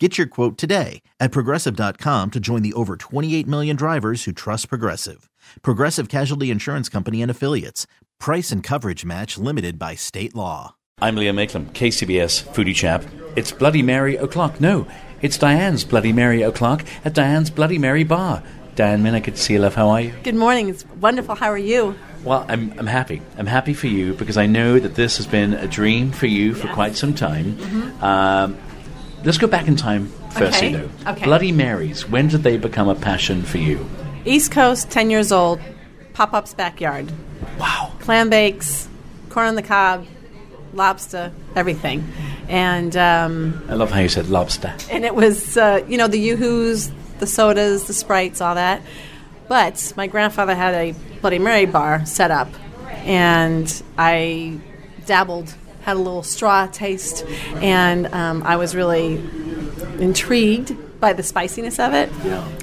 [0.00, 4.68] Get your quote today at progressive.com to join the over 28 million drivers who trust
[4.68, 5.30] Progressive.
[5.62, 7.86] Progressive Casualty Insurance Company and Affiliates.
[8.18, 10.74] Price and coverage match limited by state law.
[11.00, 13.04] I'm Liam Maitland, KCBS foodie chap.
[13.36, 14.60] It's Bloody Mary o'clock.
[14.60, 14.84] No,
[15.22, 18.42] it's Diane's Bloody Mary o'clock at Diane's Bloody Mary bar.
[18.74, 19.76] Diane Mina, good to see you, love.
[19.76, 20.12] How are you?
[20.24, 20.68] Good morning.
[20.70, 21.36] It's wonderful.
[21.36, 21.94] How are you?
[22.24, 23.22] Well, I'm, I'm happy.
[23.38, 26.52] I'm happy for you because I know that this has been a dream for you
[26.54, 26.74] for Yes.
[26.74, 27.56] quite some time.
[28.02, 28.58] Um,
[29.24, 31.10] let's go back in time firstly, Okay, though.
[31.12, 31.24] okay.
[31.24, 33.88] Bloody Marys, when did they become a passion for you?
[34.24, 35.60] East Coast, 10 years old,
[36.14, 37.12] pop up's backyard.
[37.58, 37.92] Wow.
[38.00, 38.88] Clam bakes,
[39.28, 40.06] corn on the cob,
[40.72, 42.04] lobster, everything.
[42.48, 44.74] And um, I love how you said lobster.
[44.90, 48.82] and it was, uh, you know, the Yoo-Hoos, the sodas, the Sprites, all that.
[49.48, 52.48] But my grandfather had a Bloody Mary bar set up,
[53.04, 54.58] and I
[55.06, 55.54] dabbled,
[55.84, 57.24] had a little straw taste,
[57.56, 59.14] and um, I was really
[59.98, 62.10] intrigued by the spiciness of it.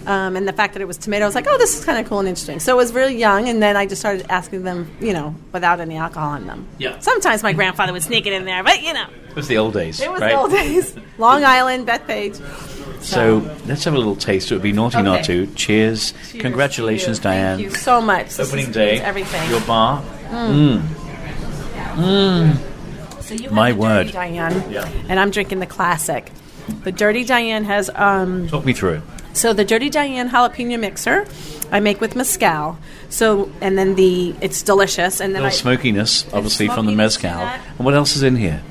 [0.07, 1.99] Um, and the fact that it was tomato, I was like, oh, this is kind
[1.99, 2.59] of cool and interesting.
[2.59, 5.79] So it was really young, and then I just started asking them, you know, without
[5.79, 6.67] any alcohol in them.
[6.79, 6.99] Yeah.
[6.99, 9.73] Sometimes my grandfather would sneak it in there, but you know, It was the old
[9.73, 10.01] days.
[10.01, 10.31] it was right?
[10.31, 10.95] the old days.
[11.19, 12.41] Long Island, Bethpage.
[13.03, 14.51] So let's have a little taste.
[14.51, 15.45] It would be naughty not Okay.
[15.45, 15.53] to.
[15.55, 16.13] Cheers.
[16.39, 17.57] Congratulations, Thank Diane.
[17.59, 18.35] Thank you so much.
[18.35, 18.99] This Opening day.
[18.99, 19.49] everything.
[19.51, 20.01] Your bar.
[23.31, 24.11] So you My word.
[24.11, 24.89] Diane, Yeah.
[25.07, 26.29] and I'm drinking the classic.
[26.83, 29.01] The Dirty Diane has um, Talk me through it.
[29.33, 31.25] so the Dirty Diane jalapeno mixer
[31.71, 32.77] I make with mezcal.
[33.09, 36.91] So and then the it's delicious and A then little I, smokiness, obviously, from the
[36.91, 37.39] smokiness mezcal.
[37.77, 38.61] And what else is in here?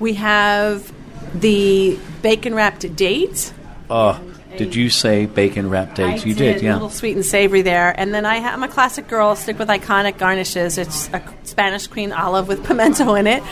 [0.00, 0.90] we have
[1.34, 3.52] the bacon wrapped dates.
[3.90, 4.18] Oh,
[4.56, 6.22] did you say bacon wrapped dates?
[6.24, 6.72] I you did, A yeah.
[6.74, 9.36] little sweet and savory there, and then I I'm a classic girl.
[9.36, 10.78] Stick with iconic garnishes.
[10.78, 13.42] It's a Spanish queen olive with pimento in it,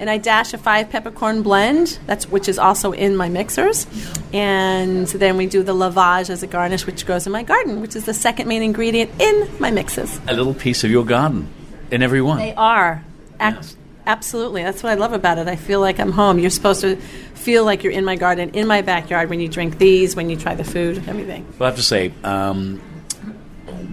[0.00, 2.00] and I dash a five peppercorn blend.
[2.06, 3.86] That's which is also in my mixers,
[4.32, 7.94] and then we do the lovage as a garnish, which grows in my garden, which
[7.94, 10.20] is the second main ingredient in my mixes.
[10.26, 11.48] A little piece of your garden
[11.92, 12.38] in every one.
[12.38, 13.04] They are.
[13.40, 14.62] Ac- Absolutely.
[14.64, 15.46] That's what I love about it.
[15.46, 16.38] I feel like I'm home.
[16.38, 19.78] You're supposed to feel like you're in my garden, in my backyard when you drink
[19.78, 21.46] these, when you try the food, everything.
[21.58, 22.78] Well, I have to say, um,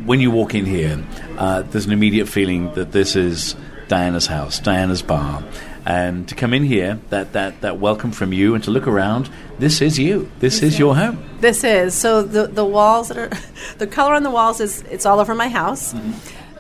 [0.06, 1.04] when you walk in here,
[1.38, 3.56] uh, there's an immediate feeling that this is
[3.90, 5.44] Diana's house, Diana's bar.
[5.88, 9.30] And to come in here, that, that, that welcome from you, and to look around,
[9.58, 10.30] this is you.
[10.40, 11.24] This is your home.
[11.40, 13.32] This is so the the walls that are
[13.78, 15.96] the color on the walls is it's all over my house.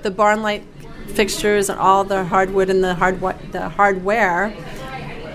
[0.01, 0.63] The barn light
[1.07, 3.19] fixtures and all the hardwood and the hard
[3.51, 4.55] the hardware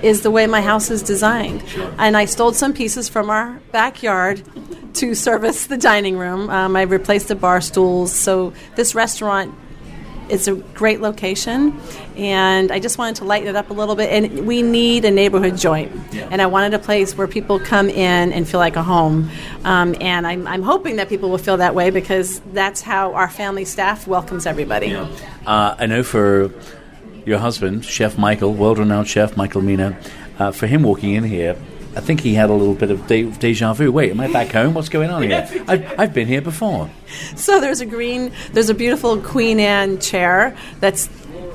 [0.03, 1.63] is the way my house is designed.
[1.99, 4.43] And I stole some pieces from our backyard
[4.95, 6.49] to service the dining room.
[6.49, 8.11] Um, I replaced the bar stools.
[8.11, 9.55] So this restaurant
[10.33, 11.79] it's a great location,
[12.17, 14.11] and I just wanted to lighten it up a little bit.
[14.11, 18.33] And we need a neighborhood joint, and I wanted a place where people come in
[18.33, 19.31] and feel like a home.
[19.65, 23.29] Um, and I'm, I'm hoping that people will feel that way because that's how our
[23.29, 24.95] family staff welcomes everybody.
[24.95, 26.51] Uh, I know for
[27.27, 29.99] your husband, Chef Michael, world renowned chef Michael Mina,
[30.39, 31.57] uh, for him walking in here,
[31.95, 33.93] I think he had a little bit of de- deja vu.
[33.93, 34.75] Wait, am I back home?
[34.75, 35.49] What's going on here?
[35.69, 36.89] I've, I've been here before.
[37.37, 41.09] So there's a green, there's a beautiful Queen Anne chair that's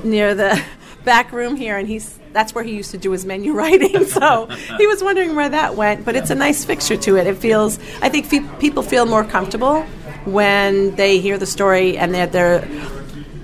[0.04, 0.62] near the
[1.04, 4.04] back room here, and he's that's where he used to do his menu writing.
[4.04, 4.46] So
[4.76, 7.26] he was wondering where that went, but it's a nice fixture to it.
[7.26, 9.82] It feels, I think fe- people feel more comfortable
[10.24, 12.68] when they hear the story and they're they're.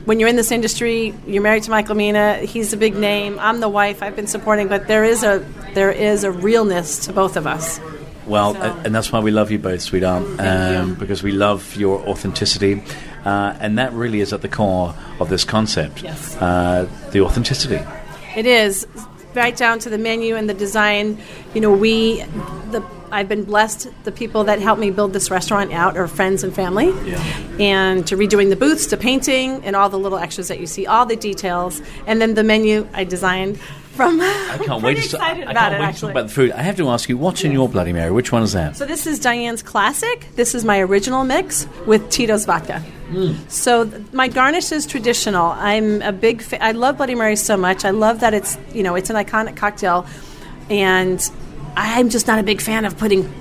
[0.04, 2.36] When you're in this industry, you're married to Michael Mina.
[2.38, 3.38] He's a big name.
[3.38, 4.02] I'm the wife.
[4.02, 5.44] I've been supporting, but there is a
[5.74, 7.80] there is a realness to both of us.
[8.26, 10.94] Well, So- and that's why we love you both, sweetheart, um, you.
[10.96, 12.82] because we love your authenticity.
[13.24, 16.36] Uh, and that really is at the core of this concept Yes.
[16.40, 17.80] uh, the authenticity.
[18.36, 18.86] It is
[19.34, 21.18] right down to the menu and the design.
[21.54, 22.22] You know, we
[22.70, 22.82] the
[23.14, 23.88] I've been blessed.
[24.04, 26.88] The people that helped me build this restaurant out are friends and family,
[27.60, 30.86] and to redoing the booths, to painting, and all the little extras that you see,
[30.86, 33.60] all the details, and then the menu I designed
[33.94, 34.20] from.
[34.22, 35.80] I can't wait, to, I can't it.
[35.80, 36.50] wait to talk about the food.
[36.52, 38.10] I have to ask you, what's in your Bloody Mary?
[38.10, 38.76] Which one is that?
[38.76, 40.26] So this is Diane's classic.
[40.34, 42.82] This is my original mix with Tito's vodka.
[43.10, 43.48] Mm.
[43.48, 45.52] So th- my garnish is traditional.
[45.52, 46.42] I'm a big.
[46.42, 47.84] Fa- I love Bloody Mary so much.
[47.84, 50.04] I love that it's you know it's an iconic cocktail,
[50.68, 51.20] and
[51.76, 53.32] I'm just not a big fan of putting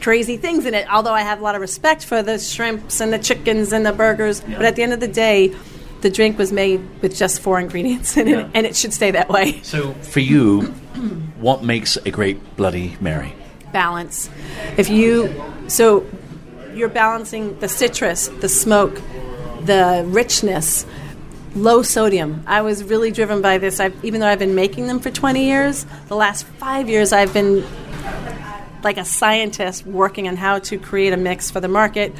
[0.00, 0.90] crazy things in it.
[0.92, 3.92] Although I have a lot of respect for the shrimps and the chickens and the
[3.92, 5.54] burgers, but at the end of the day.
[6.00, 9.28] the drink was made with just four ingredients in it, and it should stay that
[9.28, 9.60] way.
[9.62, 10.62] So, for you,
[11.38, 13.34] what makes a great Bloody Mary?
[13.72, 14.28] balance.
[14.76, 15.28] If you
[15.68, 16.06] so
[16.74, 19.00] you're balancing the citrus, the smoke,
[19.62, 20.86] the richness,
[21.54, 22.42] low sodium.
[22.46, 23.80] I was really driven by this.
[23.80, 27.32] I've, even though I've been making them for 20 years, the last five years I've
[27.34, 27.64] been
[28.82, 32.14] like a scientist working on how to create a mix for the market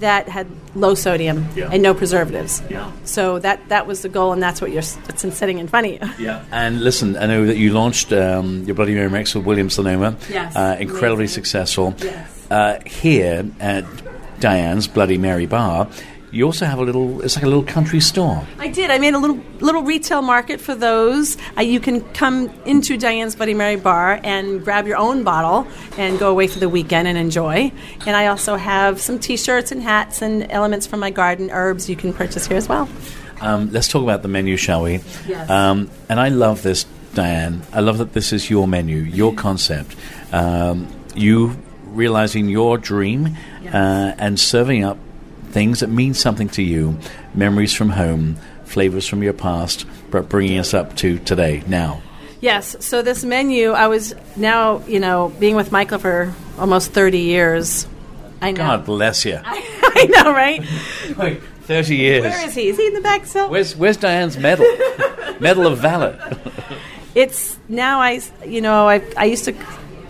[0.00, 1.68] that had low sodium Yeah.
[1.72, 2.62] and no preservatives.
[2.68, 2.90] Yeah.
[3.04, 5.92] So that that was the goal, and that's what you're that's sitting in front of
[5.92, 6.24] you.
[6.24, 6.44] Yeah.
[6.52, 10.16] And listen, I know that you launched um, your Bloody Mary mix with Williams Sonoma.
[10.30, 10.54] Yes.
[10.56, 11.44] Uh, incredibly Amazing.
[11.44, 11.94] successful.
[11.98, 12.46] Yes.
[12.50, 13.84] Uh, here at
[14.40, 15.88] Diane's Bloody Mary Bar,
[16.34, 18.44] you also have a little, it's like a little country store.
[18.58, 18.90] I did.
[18.90, 21.36] I made a little little retail market for those.
[21.56, 25.66] Uh, you can come into Diane's Bloody Mary bar and grab your own bottle
[25.96, 27.72] and go away for the weekend and enjoy.
[28.04, 31.96] And I also have some T-shirts and hats and elements from my garden herbs you
[31.96, 32.88] can purchase here as well.
[33.40, 35.00] Um, let's talk about the menu, shall we?
[35.26, 35.48] Yes.
[35.48, 36.84] Um, and I love this,
[37.14, 37.62] Diane.
[37.72, 39.94] I love that this is your menu, your concept.
[40.32, 43.36] Um, you realizing your dream
[43.66, 44.98] uh, and serving up
[45.54, 46.98] things that mean something to you,
[47.32, 52.02] memories from home, flavors from your past, but bringing us up to today, now.
[52.40, 52.76] Yes.
[52.80, 57.86] So this menu, I was now you know being with Michael for almost thirty years.
[58.42, 58.58] I know.
[58.58, 59.40] God bless you.
[59.44, 60.60] I know, right?
[61.16, 62.24] Wait, 30 years.
[62.24, 62.68] Where is he?
[62.68, 63.48] Is he in the back still?
[63.48, 64.66] Where's, where's Diane's medal?
[65.40, 66.18] medal of Valor.
[67.14, 69.54] it's now I you know I I used to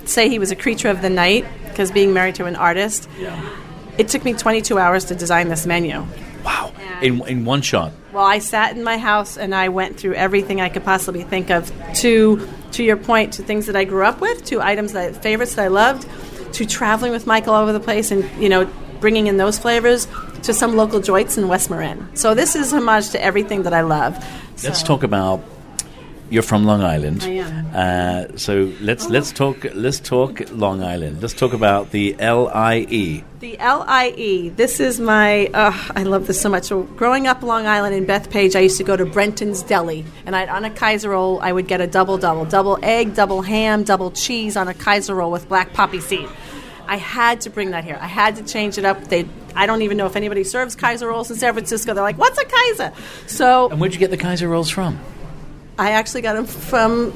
[0.06, 3.08] say he was a creature of the night because being married to an artist.
[3.98, 6.04] It took me 22 hours to design this menu.
[6.44, 6.72] Wow.
[7.00, 7.92] In, in one shot.
[8.12, 11.50] Well, I sat in my house and I went through everything I could possibly think
[11.50, 15.22] of to to your point to things that I grew up with, to items that
[15.22, 16.08] favorites that I loved,
[16.54, 18.68] to traveling with Michael all over the place and you know
[19.00, 20.06] bringing in those flavors
[20.42, 22.08] to some local joints in West Marin.
[22.14, 24.16] So this is homage to everything that I love.
[24.62, 25.42] Let's So- talk about.
[26.34, 27.22] You're from Long Island.
[27.22, 27.66] I am.
[27.72, 31.22] Uh, so let's let's talk let's talk Long Island.
[31.22, 33.22] Let's talk about the L I E.
[33.38, 34.48] The LIE.
[34.56, 35.46] This is my.
[35.54, 36.64] Uh, I love this so much.
[36.64, 40.34] So, growing up Long Island in Bethpage, I used to go to Brenton's Deli, and
[40.34, 43.84] I'd, on a Kaiser roll, I would get a double double, double egg, double ham,
[43.84, 46.28] double cheese on a Kaiser roll with black poppy seed.
[46.88, 47.98] I had to bring that here.
[48.00, 49.04] I had to change it up.
[49.04, 49.28] They.
[49.54, 51.94] I don't even know if anybody serves Kaiser rolls in San Francisco.
[51.94, 52.92] They're like, "What's a Kaiser?"
[53.28, 54.98] So And where'd you get the Kaiser rolls from?
[55.78, 57.12] I actually got them from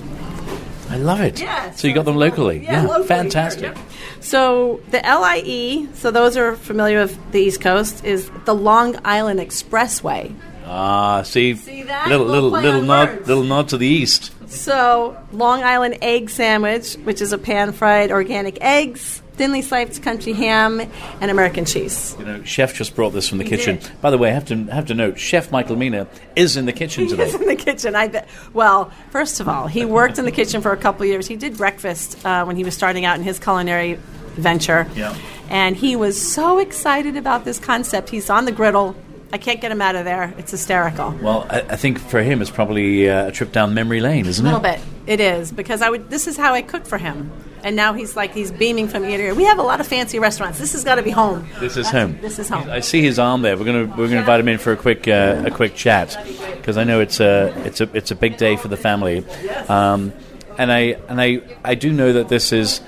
[0.91, 1.39] I love it.
[1.41, 2.65] Yeah, So you got them locally.
[2.65, 3.67] Yeah, locally, fantastic.
[3.67, 3.85] sure, yep.
[4.21, 9.39] So the LIE, so those are familiar with the East Coast, is the Long Island
[9.39, 10.35] Expressway.
[10.65, 12.09] Ah, see, See that?
[12.09, 13.29] little Little little little nod, words.
[13.29, 14.33] little nod to the east.
[14.51, 20.81] So Long Island egg sandwich, which is a pan-fried organic eggs, thinly sliced country ham,
[21.21, 22.15] and American cheese.
[22.19, 23.77] You know, chef just brought this from the kitchen.
[23.79, 23.91] did.
[24.03, 26.07] By the way, I have to have to note, Chef Michael Mina
[26.37, 27.25] is in the kitchen today.
[27.25, 27.95] He's in the kitchen.
[27.95, 28.29] I bet.
[28.53, 31.27] Well, first of all, he worked in the kitchen for a couple years.
[31.27, 33.99] He did breakfast uh, when he was starting out in his culinary
[34.35, 34.87] venture.
[34.95, 35.17] Yeah.
[35.49, 38.11] And he was so excited about this concept.
[38.11, 38.95] He's on the griddle.
[39.33, 40.35] I can't get him out of there.
[40.39, 41.11] It's hysterical.
[41.23, 44.45] Well, I, I think for him it's probably uh, a trip down memory lane, isn't
[44.45, 44.49] it?
[44.49, 44.63] A it?
[44.63, 44.81] little bit.
[45.07, 46.11] It is because I would.
[46.11, 47.31] This is how I cook for him,
[47.65, 49.35] and now he's like he's beaming from ear to ear.
[49.35, 50.59] We have a lot of fancy restaurants.
[50.59, 51.49] This has got to be home.
[51.61, 52.19] This is That's- home.
[52.21, 52.69] This is home.
[52.71, 53.57] I see his arm there.
[53.57, 56.17] We're gonna we're gonna invite him in for a quick uh, a quick chat
[56.57, 59.25] because I know it's a it's a it's a big day for the family,
[59.69, 60.13] um,
[60.57, 62.81] and I and I I do know that this is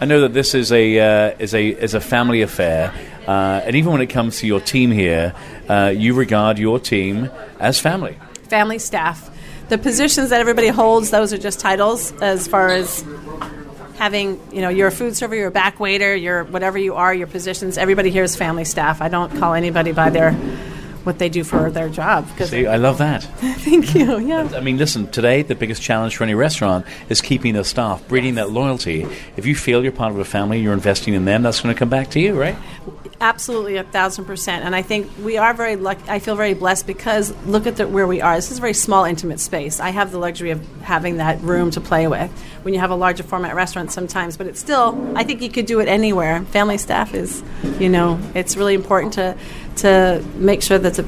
[0.00, 2.92] I know that this is a uh, is a is a family affair,
[3.26, 5.34] uh, and even when it comes to your team here,
[5.68, 8.16] uh, you regard your team as family.
[8.48, 9.30] family staff.
[9.68, 13.04] The positions that everybody holds, those are just titles as far as
[13.98, 17.12] having, you know, you're a food server, you're a back waiter, you're whatever you are,
[17.12, 17.76] your positions.
[17.76, 19.02] Everybody here is family staff.
[19.02, 20.32] I don't call anybody by their
[21.02, 22.28] what they do for their job.
[22.38, 23.22] See, I love that.
[23.64, 24.18] thank you.
[24.18, 24.50] Yeah.
[24.54, 28.34] I mean, listen, today the biggest challenge for any restaurant is keeping the staff, breeding
[28.34, 29.06] that loyalty.
[29.36, 31.78] If you feel you're part of a family, you're investing in them, that's going to
[31.78, 32.56] come back to you, right?
[33.20, 34.64] Absolutely, a thousand percent.
[34.64, 36.08] And I think we are very lucky.
[36.08, 38.36] I feel very blessed because look at the, where we are.
[38.36, 39.80] This is a very small, intimate space.
[39.80, 42.30] I have the luxury of having that room to play with.
[42.62, 45.12] When you have a larger format restaurant, sometimes, but it's still.
[45.16, 46.42] I think you could do it anywhere.
[46.44, 47.42] Family staff is,
[47.80, 49.36] you know, it's really important to
[49.76, 51.06] to make sure that the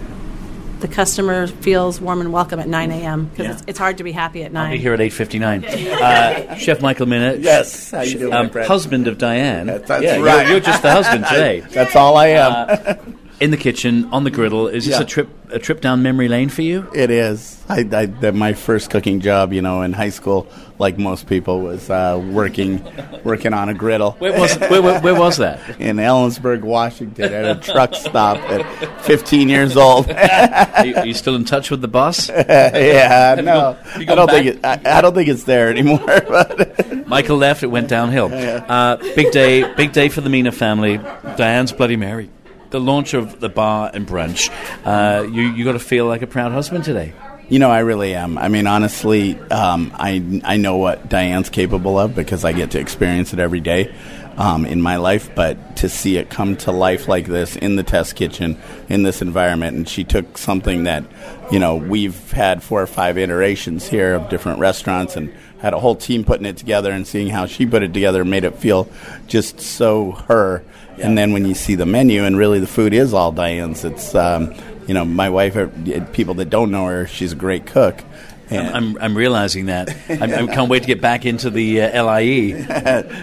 [0.80, 3.26] the customer feels warm and welcome at 9 a.m.
[3.26, 3.52] because Yeah.
[3.52, 4.72] it's, it's hard to be happy at I'll 9.
[4.72, 5.90] be here at 8.59.
[6.00, 7.34] Uh, Chef Michael Mina.
[7.34, 8.66] Yes, how you doing, um, friend?
[8.66, 9.66] husband of Diane.
[9.66, 10.48] That's- that's yeah, you're- right.
[10.48, 11.60] You're, just the husband today.
[11.60, 13.09] That's all I am.
[13.40, 14.68] In the kitchen on the griddle.
[14.68, 15.02] Is this Yeah.
[15.02, 16.88] a trip a trip down memory lane for you?
[16.94, 17.60] It is.
[17.68, 20.46] I, I that my first cooking job, you know, in high school,
[20.78, 22.84] like most people, was uh, working
[23.24, 25.58] working on a griddle Where was where, where, where was that?
[25.80, 28.64] in Ellensburg, Washington, at a truck stop at
[29.02, 30.08] 15 years old.
[30.10, 32.28] Are you, are you still in touch with the boss?
[32.74, 34.34] yeah, no, have you I don't back?
[34.44, 35.98] think it, I, I don't think it's there anymore.
[36.06, 38.30] But Michael left; it went downhill.
[38.32, 40.98] Uh, big day, big day for the Mina family.
[41.36, 42.30] Diane's Bloody Mary,
[42.70, 44.50] the launch of the bar and brunch.
[44.84, 47.12] Uh, you you got to feel like a proud husband today.
[47.48, 48.38] You know, I really am.
[48.38, 52.80] I mean, honestly, um, I I know what Diane's capable of because I get to
[52.80, 53.92] experience it every day
[54.36, 55.34] um, in my life.
[55.34, 58.56] But to see it come to life like this in the test kitchen
[58.88, 61.04] in this environment, and she took something that
[61.50, 65.78] you know we've had four or five iterations here of different restaurants and had a
[65.78, 68.88] whole team putting it together and seeing how she put it together made it feel
[69.26, 70.62] just so her.
[70.98, 74.14] And then when you see the menu and really the food is all Diane's, it's
[74.14, 74.54] um,
[74.86, 75.56] you know my wife.
[75.56, 75.68] uh,
[76.12, 78.02] People that don't know her, she's a great cook.
[78.50, 79.88] And I'm, I'm realizing that.
[80.08, 82.20] I'm, I can't wait to get back into the uh, LIE.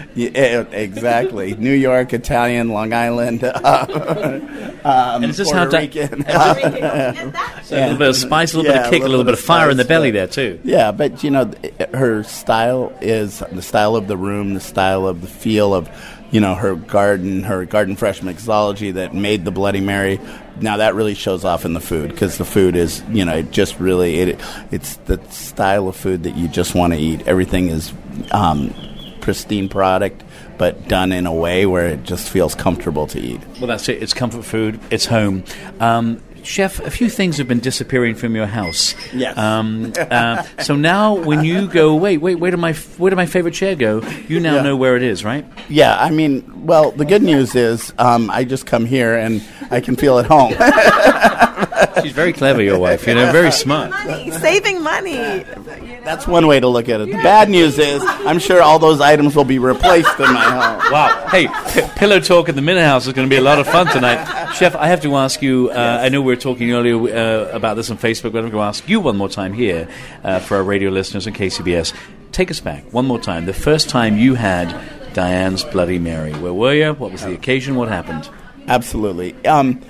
[0.14, 3.50] yeah, exactly, New York, Italian, Long Island, uh,
[4.84, 6.24] um, And is this Puerto how Di- Rican.
[7.64, 9.40] So a little bit of spice, a little bit of kick, a little bit of
[9.40, 10.60] fire in the belly but- there too.
[10.64, 15.06] Yeah, but you know, th- her style is the style of the room, the style
[15.06, 15.88] of the feel of,
[16.30, 20.18] you know, her garden, her garden fresh mixology that made the Bloody Mary.
[20.60, 23.50] Now that really shows off in the food because the food is, you know, it
[23.50, 27.26] just really it it's the style of food that you just want to eat.
[27.28, 27.92] Everything is
[28.32, 28.74] um,
[29.20, 30.22] pristine product,
[30.58, 33.40] but done in a way where it just feels comfortable to eat.
[33.58, 34.02] Well, that's it.
[34.02, 34.80] It's comfort food.
[34.90, 35.44] It's home.
[35.80, 38.94] Um, Chef, a few things have been disappearing from your house.
[39.12, 39.36] Yes.
[39.36, 43.26] Um, uh, so now, when you go, wait, wait, where did my where did my
[43.26, 44.00] favorite chair go?
[44.28, 44.62] You now Yeah.
[44.62, 45.44] know where it is, right?
[45.68, 49.80] Yeah, I mean, well, the good news is um, I just come here and I
[49.80, 50.54] can feel at home.
[52.02, 53.06] She's very clever, your wife.
[53.06, 53.90] You know, very smart.
[53.90, 55.44] Money, saving money.
[56.04, 57.06] That's one way to look at it.
[57.06, 60.92] The bad news is I'm sure all those items will be replaced in my home.
[60.92, 61.26] Wow.
[61.28, 63.66] Hey, p- pillow talk at the Mina House is going to be a lot of
[63.66, 64.52] fun tonight.
[64.54, 65.70] Chef, I have to ask you.
[65.70, 68.52] Uh, I know we were talking earlier uh, about this on Facebook, but I'm going
[68.52, 69.88] to ask you one more time here
[70.24, 71.94] uh, for our radio listeners and KCBS.
[72.32, 73.46] Take us back one more time.
[73.46, 74.74] The first time you had
[75.14, 76.32] Diane's Bloody Mary.
[76.32, 76.92] Where were you?
[76.94, 77.74] What was the occasion?
[77.74, 78.28] What happened?
[78.68, 79.34] Absolutely.
[79.46, 79.82] Um,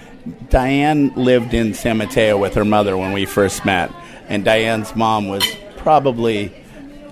[0.50, 3.90] Diane lived in San Mateo with her mother when we first met,
[4.28, 5.44] and Diane's mom was
[5.76, 6.52] probably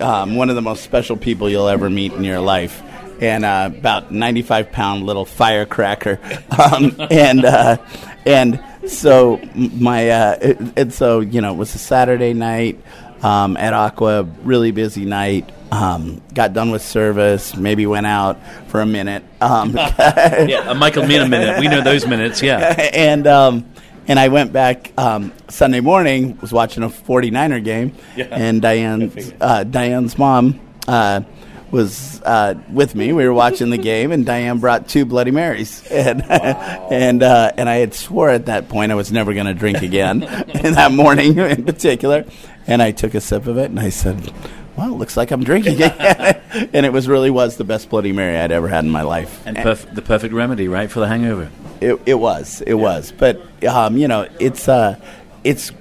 [0.01, 2.83] um, one of the most special people you'll ever meet in your life.
[3.21, 6.21] And uh, about 95 pound little firecracker,
[6.59, 7.79] um, and uh,
[8.27, 12.79] and so my uh, and so you know it was a Saturday night
[13.27, 15.51] um, at Aqua, really busy night.
[15.73, 19.25] Um, got done with service, maybe went out for a minute.
[19.41, 21.59] Um, Yeah, a Michael Mina minute.
[21.59, 22.41] We know those minutes.
[22.41, 22.59] Yeah.
[22.95, 23.69] and um,
[24.07, 26.39] and I went back um, Sunday morning.
[26.41, 28.27] Was watching a 49er game, Yeah.
[28.31, 31.23] and Diane's uh, Diane's mom uh,
[31.71, 33.13] was uh, with me.
[33.13, 37.69] We were watching the game, and Diane brought two Bloody Marys, and and uh, and
[37.69, 40.23] I had swore at that point I was never going to drink again.
[40.65, 42.25] in that morning, in particular,
[42.67, 44.33] and I took a sip of it, and I said.
[44.77, 46.39] Well, it looks like I'm drinking again,
[46.75, 49.43] and it was really was the best Bloody Mary I'd ever had in my life.
[49.47, 51.51] And perf- the perfect remedy, right, for the hangover.
[51.81, 52.61] It, it was.
[52.61, 53.11] It was.
[53.11, 55.01] But um, you know, it's uh,
[55.45, 55.73] it's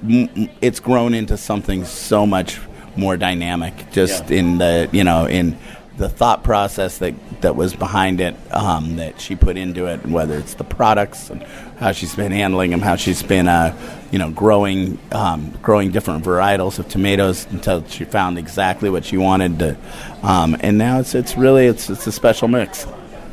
[0.61, 2.57] it's grown into something so much
[2.95, 3.73] more dynamic.
[3.91, 4.37] Just Yeah.
[4.37, 5.57] in the you know in
[5.97, 10.37] the thought process that that was behind it um, that she put into it, whether
[10.37, 11.41] it's the products and
[11.79, 13.75] how she's been handling them, how she's been uh,
[14.11, 19.17] you know growing um, growing different varietals of tomatoes until she found exactly what she
[19.17, 19.77] wanted to,
[20.23, 22.85] um, and now it's it's really it's it's a special mix.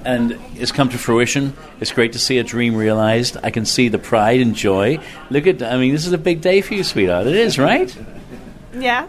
[0.04, 1.54] and it's come to fruition.
[1.80, 3.36] It's great to see a dream realized.
[3.42, 4.98] I can see the pride and joy.
[5.30, 7.26] Look at, I mean, this is a big day for you, sweetheart.
[7.28, 7.96] It is, right?
[8.74, 9.08] Yeah.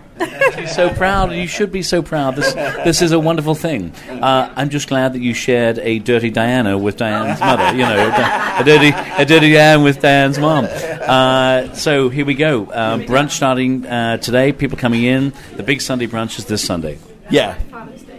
[0.57, 1.31] You're so proud.
[1.31, 2.35] You should be so proud.
[2.35, 3.93] This, this is a wonderful thing.
[4.09, 7.71] Uh, I'm just glad that you shared a dirty Diana with Diane's mother.
[7.71, 10.67] You know, a, a dirty, a dirty Diane with Diane's mom.
[10.69, 12.65] Uh, so here we go.
[12.65, 14.51] Uh, brunch starting uh, today.
[14.51, 15.33] People coming in.
[15.55, 16.99] The big Sunday brunch is this Sunday.
[17.29, 17.57] Yeah,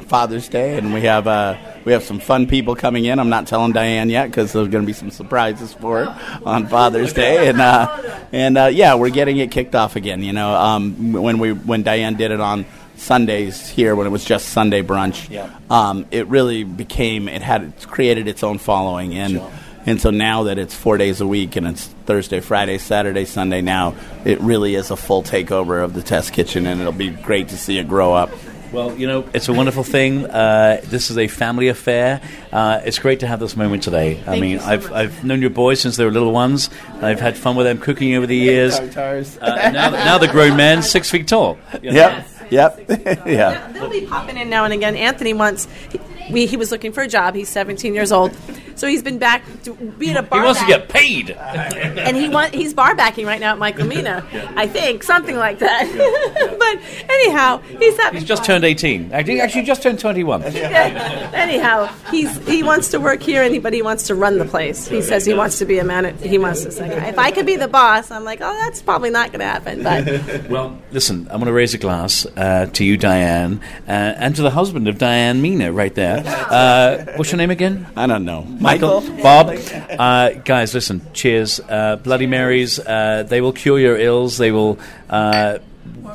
[0.07, 3.19] Father's Day, and we have uh, we have some fun people coming in.
[3.19, 6.67] I'm not telling Diane yet because there's going to be some surprises for her on
[6.67, 10.23] Father's Day, and uh, and uh, yeah, we're getting it kicked off again.
[10.23, 12.65] You know, um, when we when Diane did it on
[12.97, 15.51] Sundays here when it was just Sunday brunch, Yeah.
[15.71, 19.43] um, it really became it had it's created its own following and.
[19.87, 23.61] And so now that it's four days a week and it's Thursday, Friday, Saturday, Sunday
[23.61, 27.49] now, it really is a full takeover of the test kitchen, and it'll be great
[27.49, 28.31] to see it grow up.
[28.75, 30.27] Well, you know, it's a wonderful thing.
[30.27, 32.21] Uh, this is a family affair.
[32.53, 34.19] Uh, it's great to have this moment today.
[34.19, 34.93] I Thank mean, you so I've, much.
[34.93, 36.71] I've known your boys since they were little ones.
[37.01, 38.75] I've had fun with them cooking over the years.
[38.75, 41.57] Uh, now, now they're grown men, six feet tall.
[41.83, 41.97] You know?
[41.97, 42.29] Yep.
[42.51, 43.27] Yep.
[43.27, 43.69] yeah.
[43.73, 44.97] They'll be popping in now and again.
[44.97, 46.01] Anthony once he,
[46.33, 47.37] we, he was looking for a job.
[47.37, 48.37] He's 17 years old,
[48.77, 50.41] so he's been back to being a bar.
[50.41, 51.31] He wants to get paid.
[51.31, 54.27] and he want, he's bar backing right now at Michael Mina,
[54.57, 55.85] I think, something like that.
[56.59, 58.47] but anyhow, he's having He's just fun.
[58.47, 59.13] turned 18.
[59.13, 60.43] Actually, actually just turned 21.
[61.35, 64.45] Anyhow, he's he wants to work here, and he, but he wants to run the
[64.45, 64.87] place.
[64.89, 66.27] He says he wants to be a manager.
[66.27, 69.11] He wants to say, if I could be the boss, I'm like, oh, that's probably
[69.11, 69.83] not going to happen.
[69.83, 74.35] But Well, listen, I'm going to raise a glass uh, to you, Diane, uh, and
[74.37, 76.23] to the husband of Diane Mina right there.
[76.27, 77.87] Uh, what's your name again?
[77.97, 78.43] I don't know.
[78.65, 79.57] Michael, Bob,
[79.99, 81.03] uh, guys, listen.
[81.13, 82.79] Cheers, uh, Bloody Marys.
[82.79, 84.39] Uh, they will cure your ills.
[84.39, 84.79] They will
[85.11, 85.59] uh,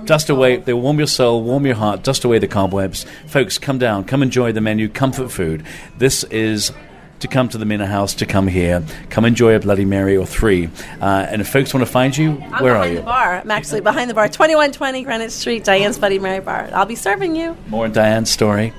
[0.06, 0.58] dust away.
[0.58, 3.06] They will warm your soul, warm your heart, dust away the cobwebs.
[3.28, 5.66] Folks, come down, come enjoy the menu, comfort food.
[5.98, 6.72] This is.
[7.20, 10.26] To come to the Mina House, to come here, come enjoy a Bloody Mary or
[10.26, 10.70] three.
[11.02, 13.00] Uh, and if folks want to find you, I'm where are behind you?
[13.00, 13.36] the bar.
[13.42, 16.70] I'm actually behind the bar, 2120 Greenwich Street, Diane's Bloody Mary Bar.
[16.72, 17.58] I'll be serving you.
[17.68, 18.72] More Diane's story.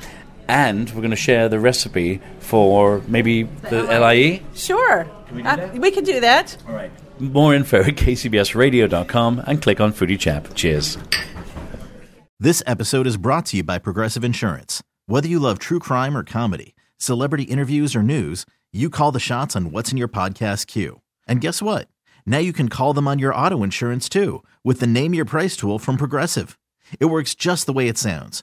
[0.51, 4.43] And we're going to share the recipe for maybe the LIE.
[4.55, 5.73] Sure, we do Uh, that?
[5.79, 6.57] we can do that.
[6.69, 6.91] All right.
[7.21, 10.49] More info at kcbsradio.com and click on Foodie Chap.
[10.55, 10.99] Cheers.
[12.41, 14.83] This episode is brought to you by Progressive Insurance.
[15.07, 19.55] Whether you love true crime or comedy, celebrity interviews or news, you call the shots
[19.55, 21.01] on what's in your podcast queue.
[21.29, 21.89] And guess what?
[22.27, 25.57] Now you can call them on your auto insurance too with the Name Your Price
[25.57, 26.59] tool from Progressive.
[26.99, 28.43] It works just the way it sounds.